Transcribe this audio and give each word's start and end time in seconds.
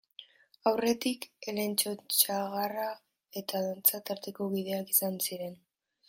Aurretik, 0.69 1.25
elektrotxaranga 1.51 2.87
eta 3.41 3.61
dantza 3.67 4.01
taldeko 4.11 4.47
kideak 4.55 4.95
izan 4.95 5.21
ziren. 5.27 5.55